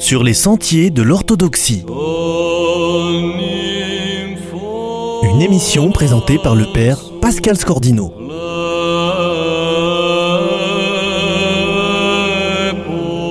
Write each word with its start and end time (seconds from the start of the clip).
sur 0.00 0.24
les 0.24 0.32
sentiers 0.32 0.88
de 0.90 1.02
l'orthodoxie. 1.02 1.84
Une 5.22 5.42
émission 5.42 5.90
présentée 5.90 6.38
par 6.38 6.56
le 6.56 6.64
père 6.72 6.98
Pascal 7.20 7.56
Scordino. 7.56 8.10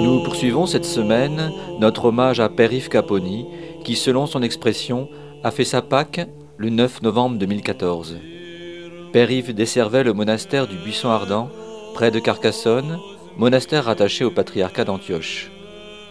Nous 0.03 0.23
poursuivons 0.23 0.67
cette 0.67 0.85
semaine 0.85 1.51
notre 1.79 2.05
hommage 2.05 2.39
à 2.39 2.49
Père 2.49 2.71
Yves 2.71 2.89
Caponi, 2.89 3.47
qui, 3.83 3.95
selon 3.95 4.27
son 4.27 4.43
expression, 4.43 5.09
a 5.43 5.49
fait 5.49 5.65
sa 5.65 5.81
Pâque 5.81 6.27
le 6.57 6.69
9 6.69 7.01
novembre 7.01 7.39
2014. 7.39 8.17
Père 9.11 9.31
Yves 9.31 9.55
desservait 9.55 10.03
le 10.03 10.13
monastère 10.13 10.67
du 10.67 10.77
Buisson 10.77 11.09
Ardent, 11.09 11.49
près 11.95 12.11
de 12.11 12.19
Carcassonne, 12.19 12.99
monastère 13.37 13.85
rattaché 13.85 14.23
au 14.23 14.29
patriarcat 14.29 14.85
d'Antioche. 14.85 15.49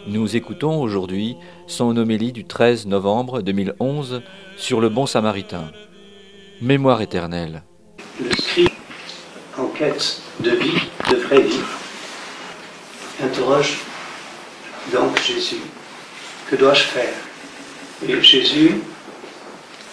Nous 0.07 0.35
écoutons 0.35 0.81
aujourd'hui 0.81 1.35
son 1.67 1.95
homélie 1.97 2.31
du 2.31 2.45
13 2.45 2.87
novembre 2.87 3.41
2011 3.41 4.21
sur 4.57 4.79
le 4.79 4.89
bon 4.89 5.05
samaritain. 5.05 5.71
Mémoire 6.61 7.01
éternelle. 7.01 7.63
Le 8.21 8.31
scribe 8.31 8.69
en 9.57 9.67
quête 9.67 10.21
de 10.39 10.51
vie, 10.51 10.81
de 11.11 11.15
vraie 11.17 11.41
vie, 11.41 11.59
interroge 13.21 13.79
donc 14.93 15.21
Jésus. 15.21 15.61
Que 16.49 16.55
dois-je 16.55 16.83
faire? 16.83 17.13
Et 18.07 18.21
Jésus 18.21 18.81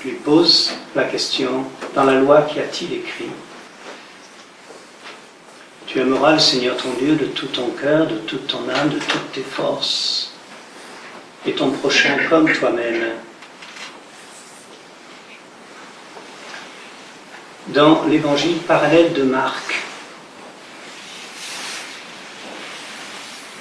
lui 0.04 0.12
pose 0.12 0.70
la 0.94 1.04
question, 1.04 1.64
dans 1.94 2.04
la 2.04 2.20
loi 2.20 2.42
qu'y 2.42 2.60
a-t-il 2.60 2.92
écrit? 2.94 3.30
Tu 5.96 6.02
aimeras 6.02 6.34
le 6.34 6.38
Seigneur 6.38 6.76
ton 6.76 6.92
Dieu 7.00 7.14
de 7.14 7.24
tout 7.24 7.46
ton 7.46 7.70
cœur, 7.70 8.06
de 8.06 8.18
toute 8.18 8.48
ton 8.48 8.68
âme, 8.68 8.90
de 8.90 8.98
toutes 8.98 9.32
tes 9.32 9.40
forces, 9.40 10.30
et 11.46 11.52
ton 11.52 11.70
prochain 11.70 12.18
comme 12.28 12.52
toi-même. 12.52 13.12
Dans 17.68 18.04
l'évangile 18.04 18.58
parallèle 18.58 19.14
de 19.14 19.22
Marc, 19.22 19.74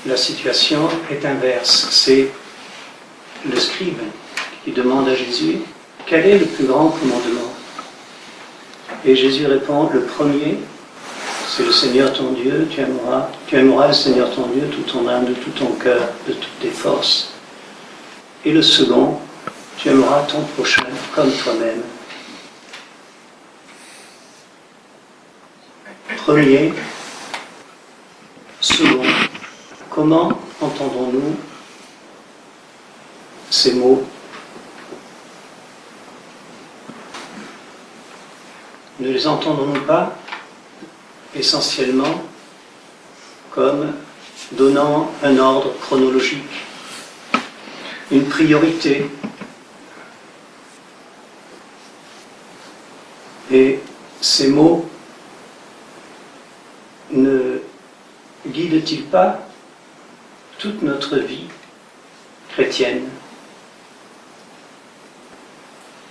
la 0.06 0.18
situation 0.18 0.90
est 1.10 1.26
inverse. 1.26 1.88
C'est 1.90 2.28
le 3.50 3.58
scribe 3.58 4.02
qui 4.66 4.74
demande 4.74 5.08
à 5.08 5.16
Jésus 5.16 5.60
quel 6.06 6.26
est 6.26 6.40
le 6.40 6.48
plus 6.48 6.66
grand 6.66 6.90
commandement? 6.90 7.54
Et 9.06 9.16
Jésus 9.16 9.48
répond 9.48 9.90
le 9.94 10.02
premier, 10.02 10.58
c'est 11.56 11.64
le 11.64 11.72
Seigneur 11.72 12.12
ton 12.12 12.34
Dieu, 12.34 12.68
tu 12.70 12.82
aimeras, 12.82 13.30
tu 13.48 13.56
aimeras 13.56 13.88
le 13.88 13.94
Seigneur 13.94 14.30
ton 14.36 14.48
Dieu, 14.48 14.68
tout 14.70 14.82
ton 14.82 15.08
âme, 15.08 15.24
de 15.24 15.34
tout 15.34 15.52
ton 15.52 15.72
cœur, 15.76 16.10
de 16.28 16.34
toutes 16.34 16.60
tes 16.60 16.70
forces. 16.70 17.32
Et 18.44 18.52
le 18.52 18.62
second, 18.62 19.18
tu 19.78 19.88
aimeras 19.88 20.24
ton 20.24 20.42
prochain 20.42 20.84
comme 21.14 21.32
toi-même. 21.32 21.82
Premier, 26.18 26.74
second, 28.60 29.06
comment 29.90 30.38
entendons-nous 30.60 31.38
ces 33.50 33.76
mots? 33.76 34.04
Ne 39.00 39.08
les 39.08 39.26
entendons-nous 39.26 39.82
pas? 39.86 40.18
Essentiellement 41.36 42.24
comme 43.52 43.94
donnant 44.52 45.12
un 45.24 45.38
ordre 45.38 45.74
chronologique, 45.80 46.44
une 48.12 48.26
priorité 48.26 49.06
Et 53.52 53.80
ces 54.22 54.48
mots 54.48 54.90
ne 57.12 57.60
guident-ils 58.48 59.04
pas 59.04 59.40
toute 60.58 60.82
notre 60.82 61.18
vie 61.18 61.46
chrétienne? 62.50 63.08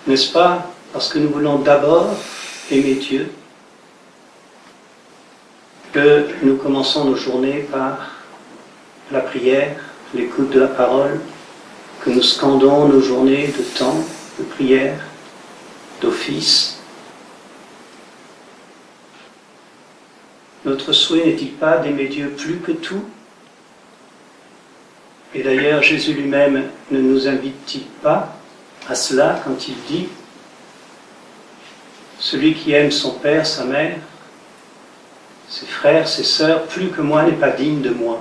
N'est-ce 0.07 0.33
pas 0.33 0.71
parce 0.93 1.09
que 1.09 1.19
nous 1.19 1.31
voulons 1.31 1.59
d'abord 1.59 2.15
aimer 2.71 2.95
Dieu 2.95 3.33
que 5.95 6.27
nous 6.43 6.57
commençons 6.57 7.05
nos 7.05 7.15
journées 7.15 7.69
par 7.71 8.11
la 9.13 9.21
prière, 9.21 9.77
l'écoute 10.13 10.51
de 10.51 10.59
la 10.59 10.67
parole, 10.67 11.21
que 12.01 12.11
nous 12.11 12.23
scandons 12.23 12.89
nos 12.89 13.01
journées 13.01 13.47
de 13.47 13.63
temps, 13.79 14.05
de 14.37 14.45
prière, 14.45 14.99
d'office. 16.03 16.81
Notre 20.65 20.93
souhait 20.93 21.27
n'est-il 21.27 21.53
pas 21.53 21.79
d'aimer 21.79 22.09
Dieu 22.09 22.35
plus 22.37 22.57
que 22.57 22.73
tout? 22.73 23.05
Et 25.33 25.45
d'ailleurs, 25.45 25.81
Jésus 25.83 26.13
lui-même 26.13 26.65
ne 26.91 27.01
nous 27.01 27.29
invite-t-il 27.29 27.85
pas 28.03 28.37
à 28.89 28.97
cela 28.97 29.41
quand 29.45 29.69
il 29.69 29.77
dit 29.89 30.09
Celui 32.19 32.55
qui 32.55 32.73
aime 32.73 32.91
son 32.91 33.13
père, 33.13 33.47
sa 33.47 33.65
mère, 33.65 33.99
ses 35.55 35.67
frères, 35.67 36.09
ses 36.09 36.25
sœurs, 36.25 36.67
plus 36.67 36.89
que 36.89 37.01
moi 37.01 37.23
n'est 37.23 37.37
pas 37.37 37.51
digne 37.51 37.81
de 37.81 37.91
moi. 37.91 38.21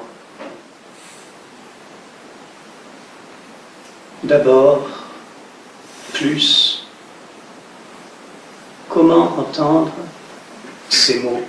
D'abord, 4.23 4.87
plus, 6.13 6.85
comment 8.87 9.39
entendre 9.39 9.91
ces 10.89 11.21
mots? 11.21 11.41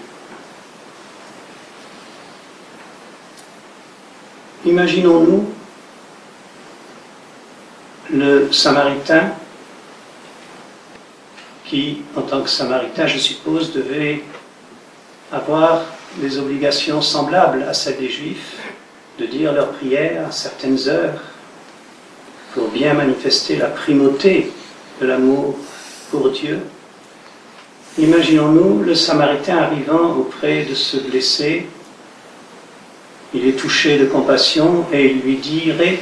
Imaginons-nous 4.65 5.53
le 8.11 8.51
Samaritain 8.53 9.33
qui, 11.67 12.05
en 12.17 12.23
tant 12.23 12.41
que 12.41 12.49
Samaritain, 12.49 13.07
je 13.07 13.19
suppose, 13.19 13.75
devait 13.75 14.25
avoir 15.35 15.83
des 16.17 16.39
obligations 16.39 17.03
semblables 17.03 17.65
à 17.69 17.75
celles 17.75 17.99
des 17.99 18.09
Juifs, 18.09 18.57
de 19.19 19.27
dire 19.27 19.53
leurs 19.53 19.73
prières 19.73 20.29
à 20.29 20.33
certaines 20.33 20.89
heures, 20.89 21.21
pour 22.55 22.69
bien 22.69 22.95
manifester 22.95 23.57
la 23.57 23.67
primauté 23.67 24.53
de 25.01 25.07
l'amour 25.07 25.57
pour 26.11 26.31
Dieu. 26.31 26.61
Imaginons-nous 27.99 28.83
le 28.83 28.95
Samaritain 28.95 29.59
arrivant 29.59 30.17
auprès 30.17 30.65
de 30.65 30.75
ce 30.75 30.97
blessé, 30.99 31.67
il 33.33 33.49
est 33.49 33.59
touché 33.59 33.99
de 33.99 34.07
compassion 34.07 34.87
et 34.93 35.07
il 35.07 35.21
lui 35.21 35.37
dirait 35.37 35.99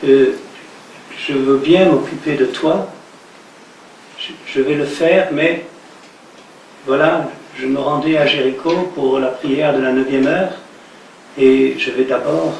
que 0.00 0.34
je 1.18 1.32
veux 1.34 1.58
bien 1.58 1.86
m'occuper 1.90 2.36
de 2.36 2.46
toi, 2.46 2.88
je 4.46 4.60
vais 4.60 4.74
le 4.74 4.86
faire, 4.86 5.28
mais 5.32 5.66
voilà, 6.86 7.28
je 7.58 7.66
me 7.66 7.78
rendais 7.78 8.16
à 8.16 8.26
Jéricho 8.26 8.70
pour 8.94 9.18
la 9.18 9.28
prière 9.28 9.76
de 9.76 9.82
la 9.82 9.92
neuvième 9.92 10.26
heure 10.26 10.52
et 11.36 11.76
je 11.78 11.90
vais 11.90 12.04
d'abord 12.04 12.54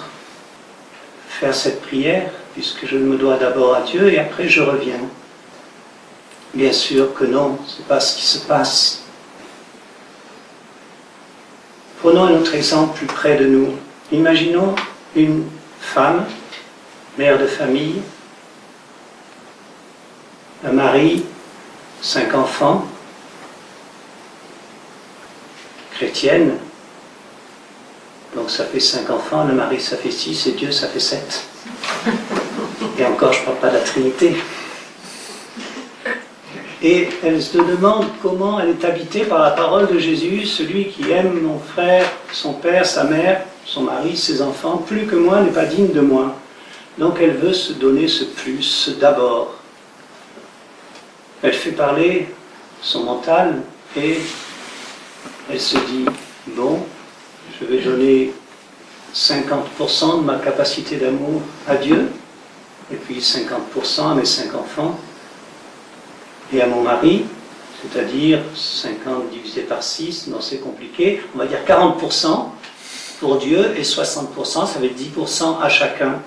faire 1.29 1.55
cette 1.55 1.81
prière 1.81 2.31
puisque 2.53 2.87
je 2.87 2.97
me 2.97 3.17
dois 3.17 3.37
d'abord 3.39 3.75
à 3.75 3.83
Dieu 3.83 4.13
et 4.13 4.19
après 4.19 4.47
je 4.49 4.61
reviens. 4.61 5.01
Bien 6.53 6.73
sûr 6.73 7.15
que 7.15 7.25
non, 7.25 7.59
ce 7.67 7.79
n'est 7.79 7.87
pas 7.87 8.01
ce 8.01 8.17
qui 8.17 8.27
se 8.27 8.47
passe. 8.47 9.05
Prenons 12.01 12.25
un 12.25 12.35
autre 12.35 12.55
exemple 12.55 12.99
plus 12.99 13.07
près 13.07 13.37
de 13.37 13.47
nous. 13.47 13.69
Imaginons 14.13 14.75
une 15.17 15.45
femme, 15.81 16.27
mère 17.17 17.39
de 17.39 17.47
famille, 17.47 18.03
un 20.65 20.73
mari, 20.73 21.25
cinq 22.03 22.35
enfants, 22.35 22.87
chrétienne. 26.01 26.53
Donc 28.35 28.49
ça 28.49 28.65
fait 28.65 28.81
cinq 28.81 29.11
enfants, 29.11 29.45
le 29.45 29.53
mari 29.53 29.79
ça 29.79 29.99
fait 29.99 30.11
six 30.11 30.47
et 30.47 30.53
Dieu 30.53 30.73
ça 30.73 30.89
fait 30.89 30.99
sept. 30.99 31.45
Et 32.99 33.05
encore 33.05 33.35
je 33.35 33.41
ne 33.41 33.45
parle 33.45 33.59
pas 33.59 33.69
de 33.69 33.75
la 33.75 33.81
Trinité. 33.81 34.35
Et 36.83 37.07
elle 37.23 37.43
se 37.43 37.59
demande 37.59 38.07
comment 38.23 38.59
elle 38.59 38.71
est 38.71 38.85
habitée 38.87 39.25
par 39.25 39.41
la 39.41 39.51
parole 39.51 39.89
de 39.89 39.99
Jésus, 39.99 40.47
celui 40.47 40.89
qui 40.89 41.11
aime 41.11 41.39
mon 41.43 41.59
frère, 41.59 42.11
son 42.33 42.55
père, 42.55 42.87
sa 42.87 43.05
mère, 43.05 43.43
son 43.67 43.83
mari, 43.83 44.17
ses 44.17 44.41
enfants, 44.41 44.79
plus 44.79 45.05
que 45.05 45.17
moi 45.17 45.43
n'est 45.43 45.51
pas 45.51 45.67
digne 45.67 45.93
de 45.93 46.01
moi. 46.01 46.35
Donc 46.97 47.19
elle 47.21 47.35
veut 47.35 47.53
se 47.53 47.75
donner 47.75 48.09
ce 48.09 48.25
plus 48.25 48.97
d'abord. 48.99 49.55
Elle 51.43 51.53
fait 51.53 51.73
parler 51.73 52.29
son 52.81 53.05
mental 53.05 53.61
et 53.99 54.17
elle 55.51 55.61
se 55.61 55.77
dit, 55.77 56.05
bon, 56.49 56.81
je 57.61 57.67
vais 57.67 57.79
donner 57.79 58.33
50% 59.15 60.21
de 60.21 60.25
ma 60.25 60.39
capacité 60.39 60.97
d'amour 60.97 61.43
à 61.67 61.77
Dieu, 61.77 62.11
et 62.93 62.97
puis 62.97 63.19
50% 63.19 64.13
à 64.13 64.15
mes 64.15 64.25
cinq 64.25 64.55
enfants, 64.55 64.99
et 66.53 66.63
à 66.63 66.67
mon 66.67 66.83
mari, 66.83 67.25
c'est-à-dire 67.83 68.41
50 68.55 69.31
divisé 69.31 69.63
par 69.63 69.83
6, 69.83 70.29
non 70.29 70.41
c'est 70.41 70.59
compliqué, 70.59 71.23
on 71.35 71.39
va 71.39 71.47
dire 71.47 71.61
40% 71.67 72.51
pour 73.21 73.39
Dieu 73.39 73.75
et 73.77 73.83
60%, 73.83 74.45
ça 74.45 74.67
fait 74.67 74.89
10% 74.89 75.61
à 75.61 75.69
chacun. 75.69 76.21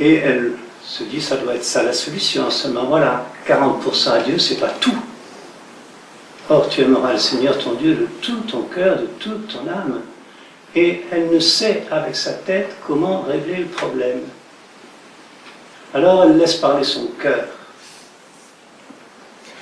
Et 0.00 0.14
elle 0.14 0.52
se 0.82 1.04
dit, 1.04 1.20
ça 1.20 1.36
doit 1.36 1.54
être 1.54 1.64
ça 1.64 1.82
la 1.82 1.92
solution. 1.92 2.50
Seulement 2.50 2.86
voilà, 2.86 3.26
40% 3.46 4.10
à 4.10 4.18
Dieu, 4.20 4.38
c'est 4.38 4.56
pas 4.56 4.70
tout. 4.80 4.96
Or, 6.50 6.68
tu 6.68 6.82
aimeras 6.82 7.12
le 7.12 7.18
Seigneur 7.18 7.58
ton 7.58 7.72
Dieu 7.72 7.94
de 7.94 8.06
tout 8.20 8.40
ton 8.40 8.62
cœur, 8.62 8.98
de 8.98 9.06
toute 9.18 9.48
ton 9.48 9.66
âme. 9.68 10.02
Et 10.74 11.02
elle 11.10 11.30
ne 11.30 11.38
sait 11.38 11.84
avec 11.90 12.14
sa 12.16 12.32
tête 12.32 12.76
comment 12.86 13.22
régler 13.22 13.56
le 13.56 13.66
problème. 13.66 14.20
Alors 15.94 16.24
elle 16.24 16.36
laisse 16.36 16.56
parler 16.56 16.84
son 16.84 17.06
cœur. 17.20 17.46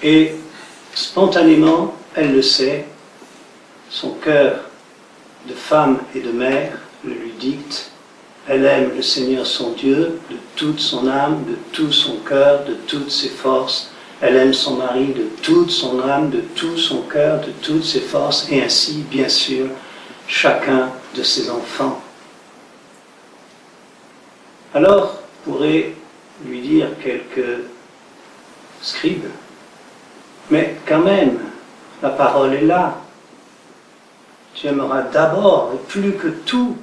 Et 0.03 0.35
spontanément, 0.95 1.95
elle 2.17 2.35
le 2.35 2.43
sait, 2.43 2.87
son 3.89 4.15
cœur 4.15 4.61
de 5.47 5.55
femme 5.55 5.99
et 6.15 6.21
de 6.21 6.33
mère 6.33 6.79
le 7.05 7.13
lui 7.13 7.33
dicte. 7.39 7.91
Elle 8.49 8.65
aime 8.65 8.91
le 8.97 9.03
Seigneur 9.03 9.47
son 9.47 9.73
Dieu 9.73 10.19
de 10.31 10.37
toute 10.57 10.81
son 10.81 11.07
âme, 11.07 11.45
de 11.45 11.57
tout 11.73 11.93
son 11.93 12.17
cœur, 12.17 12.65
de 12.65 12.75
toutes 12.75 13.11
ses 13.11 13.29
forces. 13.29 13.92
Elle 14.23 14.37
aime 14.37 14.55
son 14.55 14.77
mari 14.77 15.07
de 15.07 15.25
toute 15.43 15.71
son 15.71 16.01
âme, 16.01 16.31
de 16.31 16.43
tout 16.55 16.79
son 16.79 17.03
cœur, 17.03 17.41
de 17.41 17.51
toutes 17.61 17.85
ses 17.85 18.01
forces, 18.01 18.47
et 18.53 18.63
ainsi, 18.63 19.05
bien 19.11 19.29
sûr, 19.29 19.67
chacun 20.29 20.91
de 21.17 21.25
ses 21.25 21.51
enfants. 21.51 22.01
Alors, 24.73 25.19
pourrait 25.45 25.95
lui 26.47 26.61
dire 26.61 26.87
quelques 27.03 27.65
scribes, 28.81 29.29
mais 30.51 30.77
quand 30.87 31.01
même, 31.01 31.41
la 32.01 32.11
parole 32.11 32.55
est 32.55 32.65
là. 32.65 32.99
Tu 34.55 34.69
aimeras 34.69 35.03
d'abord 35.03 35.73
et 35.75 35.89
plus 35.89 36.13
que 36.13 36.29
tout 36.29 36.77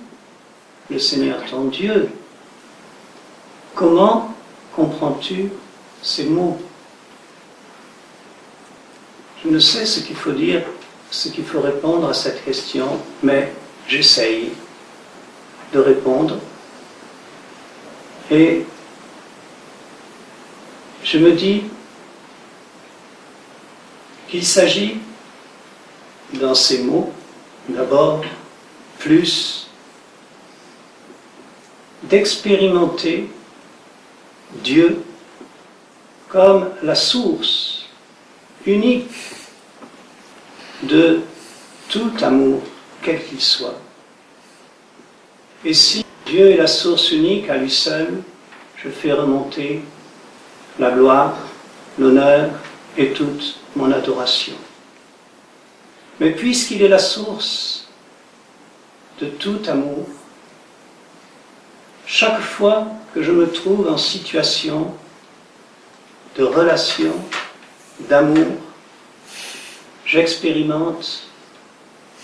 le 0.90 1.00
Seigneur 1.00 1.38
ton 1.50 1.66
Dieu. 1.66 2.10
Comment 3.76 4.36
comprends-tu 4.76 5.52
ces 6.02 6.26
mots? 6.26 6.60
Ne 9.50 9.60
sais 9.60 9.86
ce 9.86 10.02
qu'il 10.02 10.16
faut 10.16 10.32
dire, 10.32 10.62
ce 11.12 11.30
qu'il 11.30 11.44
faut 11.44 11.62
répondre 11.62 12.08
à 12.08 12.14
cette 12.14 12.44
question, 12.46 13.00
mais 13.24 13.52
j'essaye 13.88 14.52
de 15.74 15.80
répondre. 15.80 16.38
Et 18.32 18.66
je 21.04 21.18
me 21.18 21.32
dis 21.32 21.64
qu'il 24.28 24.46
s'agit, 24.46 24.98
dans 26.34 26.54
ces 26.54 26.84
mots, 26.84 27.12
d'abord, 27.68 28.24
plus 29.00 29.68
d'expérimenter 32.04 33.30
Dieu 34.64 35.02
comme 36.28 36.70
la 36.84 36.94
source 36.94 37.86
unique 38.66 39.10
de 40.84 41.22
tout 41.90 42.12
amour, 42.22 42.62
quel 43.02 43.24
qu'il 43.26 43.42
soit. 43.42 43.80
Et 45.66 45.74
si 45.74 46.06
Dieu 46.26 46.52
est 46.52 46.58
la 46.58 46.68
source 46.68 47.12
unique 47.12 47.50
à 47.50 47.58
lui 47.58 47.72
seul, 47.72 48.22
je 48.78 48.90
fais 48.90 49.12
remonter 49.12 49.82
la 50.78 50.92
gloire, 50.92 51.36
l'honneur 51.98 52.52
et 52.98 53.12
toute 53.12 53.60
mon 53.76 53.92
adoration. 53.92 54.54
Mais 56.20 56.32
puisqu'il 56.32 56.82
est 56.82 56.88
la 56.88 57.00
source 57.00 57.88
de 59.20 59.28
tout 59.28 59.62
amour, 59.68 60.08
chaque 62.06 62.42
fois 62.42 62.88
que 63.14 63.22
je 63.22 63.32
me 63.32 63.52
trouve 63.52 63.88
en 63.90 63.98
situation 63.98 64.94
de 66.38 66.44
relation, 66.44 67.14
d'amour, 68.10 68.48
j'expérimente 70.10 71.24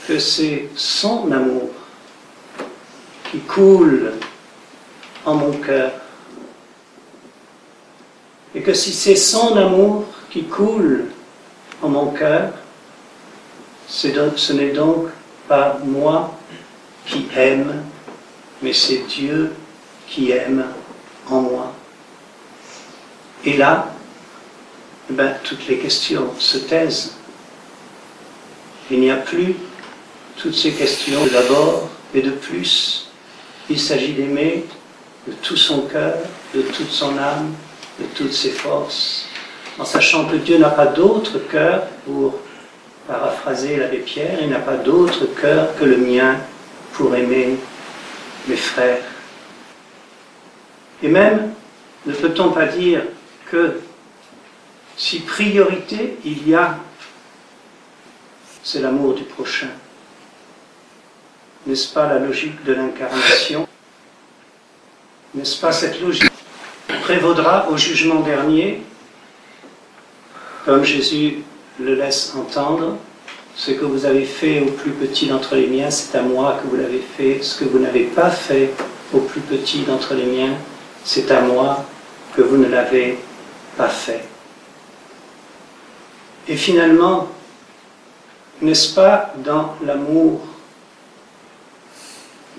que 0.07 0.17
c'est 0.17 0.69
son 0.75 1.31
amour 1.31 1.69
qui 3.31 3.39
coule 3.39 4.13
en 5.23 5.35
mon 5.35 5.51
cœur. 5.51 5.91
Et 8.55 8.61
que 8.61 8.73
si 8.73 8.91
c'est 8.91 9.15
son 9.15 9.55
amour 9.55 10.05
qui 10.31 10.43
coule 10.43 11.05
en 11.81 11.89
mon 11.89 12.07
cœur, 12.07 12.53
ce 13.87 14.53
n'est 14.53 14.71
donc 14.71 15.09
pas 15.47 15.79
moi 15.83 16.35
qui 17.05 17.27
aime, 17.35 17.83
mais 18.61 18.73
c'est 18.73 19.03
Dieu 19.07 19.53
qui 20.07 20.31
aime 20.31 20.65
en 21.29 21.41
moi. 21.41 21.73
Et 23.43 23.57
là, 23.57 23.91
eh 25.11 25.13
ben, 25.13 25.35
toutes 25.43 25.67
les 25.67 25.77
questions 25.77 26.33
se 26.39 26.57
taisent. 26.57 27.15
Il 28.91 28.99
n'y 28.99 29.11
a 29.11 29.17
plus 29.17 29.55
toutes 30.37 30.55
ces 30.55 30.71
questions 30.71 31.25
d'abord 31.31 31.89
et 32.13 32.21
de 32.21 32.31
plus. 32.31 33.09
Il 33.69 33.79
s'agit 33.79 34.13
d'aimer 34.13 34.65
de 35.27 35.33
tout 35.33 35.57
son 35.57 35.81
cœur, 35.81 36.15
de 36.53 36.61
toute 36.61 36.91
son 36.91 37.17
âme, 37.17 37.53
de 37.99 38.05
toutes 38.15 38.33
ses 38.33 38.51
forces, 38.51 39.27
en 39.79 39.85
sachant 39.85 40.25
que 40.25 40.35
Dieu 40.35 40.57
n'a 40.57 40.69
pas 40.69 40.85
d'autre 40.85 41.39
cœur, 41.49 41.83
pour 42.05 42.39
paraphraser 43.07 43.77
l'abbé 43.77 43.97
Pierre, 43.97 44.39
il 44.41 44.49
n'a 44.49 44.59
pas 44.59 44.77
d'autre 44.77 45.25
cœur 45.39 45.75
que 45.77 45.85
le 45.85 45.97
mien 45.97 46.37
pour 46.93 47.13
aimer 47.15 47.57
mes 48.47 48.55
frères. 48.55 49.03
Et 51.03 51.07
même, 51.07 51.51
ne 52.05 52.13
peut-on 52.13 52.51
pas 52.51 52.67
dire 52.67 53.01
que 53.51 53.79
si 54.97 55.19
priorité 55.19 56.17
il 56.23 56.47
y 56.47 56.55
a, 56.55 56.77
c'est 58.65 58.81
l'amour 58.81 59.13
du 59.13 59.23
prochain. 59.23 59.69
N'est-ce 61.67 61.93
pas 61.93 62.09
la 62.09 62.17
logique 62.17 62.63
de 62.63 62.73
l'incarnation? 62.73 63.67
N'est-ce 65.35 65.61
pas 65.61 65.71
cette 65.71 66.01
logique 66.01 66.31
prévaudra 67.03 67.69
au 67.69 67.77
jugement 67.77 68.21
dernier? 68.21 68.81
Comme 70.65 70.83
Jésus 70.83 71.43
le 71.79 71.93
laisse 71.93 72.33
entendre, 72.35 72.97
ce 73.55 73.69
que 73.69 73.85
vous 73.85 74.05
avez 74.05 74.25
fait 74.25 74.61
au 74.61 74.71
plus 74.71 74.91
petit 74.91 75.27
d'entre 75.27 75.55
les 75.55 75.67
miens, 75.67 75.91
c'est 75.91 76.17
à 76.17 76.23
moi 76.23 76.59
que 76.59 76.67
vous 76.67 76.75
l'avez 76.75 77.03
fait. 77.15 77.43
Ce 77.43 77.59
que 77.59 77.65
vous 77.65 77.77
n'avez 77.77 78.05
pas 78.05 78.31
fait 78.31 78.71
au 79.13 79.19
plus 79.19 79.41
petit 79.41 79.83
d'entre 79.83 80.15
les 80.15 80.25
miens, 80.25 80.55
c'est 81.03 81.29
à 81.29 81.41
moi 81.41 81.85
que 82.35 82.41
vous 82.41 82.57
ne 82.57 82.67
l'avez 82.67 83.19
pas 83.77 83.89
fait. 83.89 84.23
Et 86.47 86.57
finalement, 86.57 87.29
n'est-ce 88.61 88.93
pas 88.93 89.33
dans 89.43 89.75
l'amour 89.85 90.41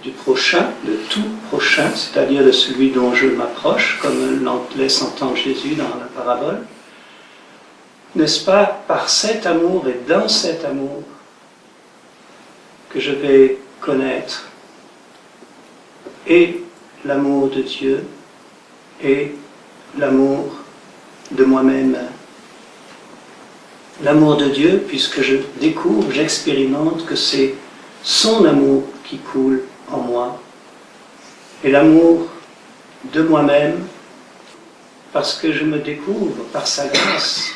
du 0.02 0.10
prochain, 0.10 0.68
de 0.84 0.94
tout 1.10 1.24
prochain, 1.48 1.90
c'est-à-dire 1.94 2.44
de 2.44 2.52
celui 2.52 2.90
dont 2.90 3.14
je 3.14 3.26
m'approche, 3.26 3.98
comme 4.00 4.44
laisse 4.76 5.02
entendre 5.02 5.36
Jésus 5.36 5.74
dans 5.74 5.84
la 5.84 6.06
parabole, 6.14 6.60
n'est-ce 8.14 8.44
pas 8.44 8.82
par 8.86 9.08
cet 9.08 9.46
amour 9.46 9.84
et 9.88 10.00
dans 10.08 10.28
cet 10.28 10.64
amour 10.64 11.02
que 12.90 13.00
je 13.00 13.12
vais 13.12 13.58
connaître 13.80 14.48
et 16.26 16.62
l'amour 17.04 17.48
de 17.48 17.62
Dieu 17.62 18.04
et 19.02 19.34
l'amour 19.98 20.56
de 21.30 21.44
moi-même? 21.44 21.98
L'amour 24.02 24.36
de 24.36 24.48
Dieu, 24.50 24.84
puisque 24.86 25.22
je 25.22 25.36
découvre, 25.58 26.12
j'expérimente 26.12 27.06
que 27.06 27.16
c'est 27.16 27.54
son 28.02 28.44
amour 28.44 28.84
qui 29.04 29.18
coule 29.18 29.62
en 29.90 29.98
moi. 29.98 30.38
Et 31.64 31.70
l'amour 31.70 32.26
de 33.12 33.22
moi-même, 33.22 33.86
parce 35.14 35.38
que 35.38 35.50
je 35.50 35.64
me 35.64 35.78
découvre 35.78 36.44
par 36.52 36.66
sa 36.66 36.88
grâce 36.88 37.52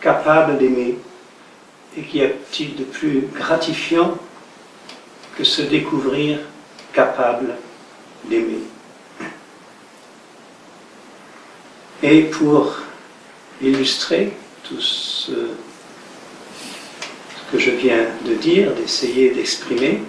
capable 0.00 0.58
d'aimer. 0.58 0.98
Et 1.96 2.02
qu'y 2.02 2.22
a-t-il 2.22 2.76
de 2.76 2.84
plus 2.84 3.26
gratifiant 3.34 4.16
que 5.36 5.42
se 5.42 5.62
découvrir 5.62 6.38
capable 6.92 7.56
d'aimer 8.28 8.60
Et 12.04 12.22
pour 12.22 12.76
illustrer 13.60 14.32
tout 14.68 14.80
ce 14.80 15.32
que 17.50 17.58
je 17.58 17.70
viens 17.70 18.06
de 18.26 18.34
dire, 18.34 18.74
d'essayer 18.74 19.30
d'exprimer, 19.30 20.02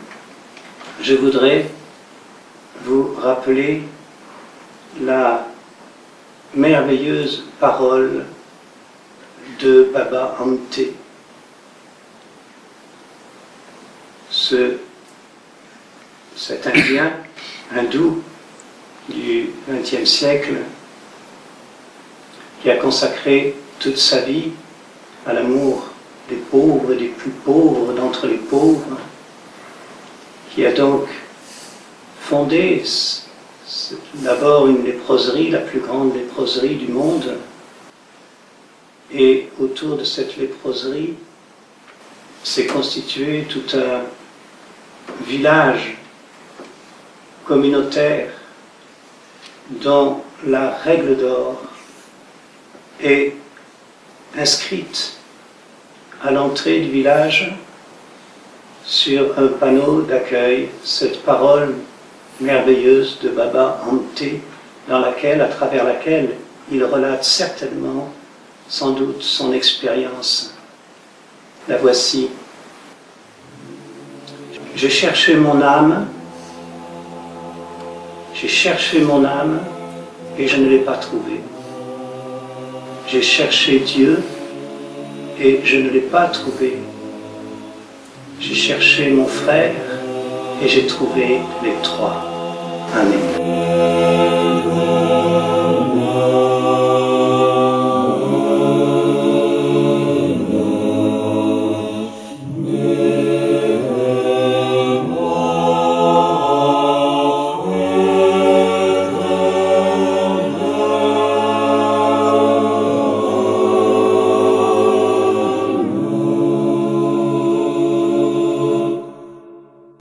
je 1.02 1.16
voudrais 1.16 1.70
vous 2.84 3.16
rappeler 3.16 3.84
la 5.02 5.48
merveilleuse 6.54 7.46
parole 7.60 8.26
de 9.62 9.90
Baba 9.94 10.38
Ante. 10.42 10.80
Ce, 14.30 14.78
cet 16.36 16.68
Indien 16.68 17.14
hindou 17.74 18.24
du 19.08 19.52
XXe 19.70 20.10
siècle 20.10 20.58
qui 22.62 22.70
a 22.70 22.76
consacré 22.76 23.56
toute 23.80 23.98
sa 23.98 24.22
vie 24.22 24.52
à 25.26 25.34
l'amour 25.34 25.88
des 26.30 26.36
pauvres, 26.36 26.94
des 26.94 27.08
plus 27.08 27.32
pauvres 27.32 27.94
d'entre 27.94 28.28
les 28.28 28.38
pauvres, 28.38 28.98
qui 30.54 30.66
a 30.66 30.72
donc 30.72 31.08
fondé 32.22 32.84
d'abord 34.16 34.68
une 34.68 34.84
léproserie, 34.84 35.50
la 35.50 35.60
plus 35.60 35.80
grande 35.80 36.16
léproserie 36.16 36.76
du 36.76 36.92
monde, 36.92 37.38
et 39.12 39.50
autour 39.60 39.98
de 39.98 40.04
cette 40.04 40.38
léproserie 40.38 41.16
s'est 42.44 42.68
constitué 42.68 43.48
tout 43.50 43.64
un 43.76 44.04
village 45.26 45.98
communautaire 47.46 48.30
dont 49.70 50.22
la 50.46 50.72
règle 50.78 51.18
d'or 51.18 51.62
est 53.02 53.36
inscrite 54.38 55.18
à 56.24 56.32
l'entrée 56.32 56.80
du 56.80 56.90
village 56.90 57.54
sur 58.86 59.38
un 59.38 59.48
panneau 59.48 60.02
d'accueil 60.02 60.70
cette 60.84 61.24
parole 61.24 61.76
merveilleuse 62.40 63.20
de 63.22 63.30
Baba 63.30 63.82
Ante, 63.90 64.24
dans 64.88 65.00
laquelle, 65.00 65.42
à 65.42 65.48
travers 65.48 65.84
laquelle 65.84 66.36
il 66.72 66.84
relate 66.84 67.24
certainement, 67.24 68.12
sans 68.68 68.92
doute, 68.92 69.22
son 69.22 69.54
expérience. 69.54 70.56
La 71.68 71.78
voici. 71.78 72.30
J'ai 74.76 74.90
cherché 74.90 75.36
mon 75.36 75.62
âme, 75.62 76.08
j'ai 78.34 78.48
cherché 78.48 79.02
mon 79.02 79.26
âme 79.26 79.60
et 80.38 80.48
je 80.48 80.58
ne 80.58 80.70
l'ai 80.70 80.80
pas 80.80 80.98
trouvée. 80.98 81.42
J'ai 83.12 83.24
cherché 83.24 83.80
Dieu 83.80 84.22
et 85.42 85.62
je 85.64 85.78
ne 85.78 85.90
l'ai 85.90 86.02
pas 86.02 86.28
trouvé. 86.28 86.78
J'ai 88.40 88.54
cherché 88.54 89.10
mon 89.10 89.26
frère 89.26 89.74
et 90.64 90.68
j'ai 90.68 90.86
trouvé 90.86 91.40
les 91.64 91.74
trois. 91.82 92.24
Amen. 92.94 94.49